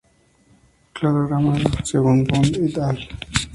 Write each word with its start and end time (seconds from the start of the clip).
Cladograma 0.95 1.53
según 1.85 2.23
Bond 2.23 2.57
"et 2.67 2.75
al. 2.79 3.07